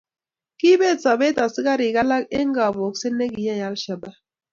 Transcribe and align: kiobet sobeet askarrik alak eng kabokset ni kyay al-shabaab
kiobet 0.59 0.97
sobeet 1.03 1.37
askarrik 1.45 1.95
alak 2.01 2.23
eng 2.39 2.49
kabokset 2.57 3.13
ni 3.15 3.27
kyay 3.35 3.61
al-shabaab 3.69 4.17